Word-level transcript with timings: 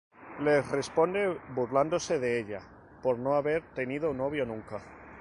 Le 0.39 0.63
responde 0.63 1.37
burlándose 1.53 2.17
de 2.19 2.39
ella 2.39 2.61
por 3.03 3.19
no 3.19 3.35
haber 3.35 3.61
tenido 3.75 4.15
novio 4.15 4.47
nunca. 4.47 4.81